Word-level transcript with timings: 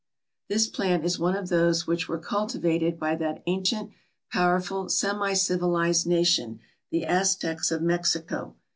This 0.49 0.65
plant 0.65 1.05
is 1.05 1.19
one 1.19 1.35
of 1.35 1.49
those 1.49 1.85
which 1.85 2.09
were 2.09 2.17
cultivated 2.17 2.97
by 2.97 3.15
that 3.17 3.43
ancient, 3.45 3.91
powerful, 4.31 4.89
semi 4.89 5.33
civilized 5.33 6.07
nation, 6.07 6.59
the 6.89 7.05
Aztecs 7.05 7.69
of 7.69 7.83
Mexico. 7.83 8.55